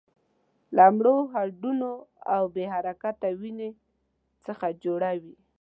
[0.75, 1.91] له مړو هډونو
[2.35, 3.69] او بې حرکته وينې
[4.45, 5.33] څخه جوړه وه.